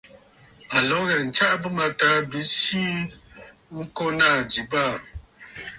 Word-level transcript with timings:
À 0.75 0.77
lǒ 0.87 0.95
ŋghɛ̀ɛ̀ 1.03 1.23
ǹtsaʼa 1.29 1.55
bɨ̂mâtaà 1.61 2.17
bi 2.29 2.39
sii 2.55 2.95
ŋko 3.77 4.05
naà 4.17 4.39
ji 4.51 4.61
baà. 4.71 4.95